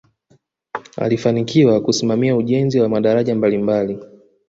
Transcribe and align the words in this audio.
alifanikiwa 0.97 1.81
kusimamia 1.81 2.35
ujenzi 2.35 2.79
wa 2.79 2.89
madaraja 2.89 3.35
mbalimbali 3.35 3.99